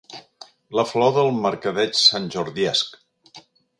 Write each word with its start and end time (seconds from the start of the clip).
La 0.77 0.85
flor 0.93 1.13
del 1.17 1.29
mercadeig 1.43 1.93
santjordiesc. 2.05 2.99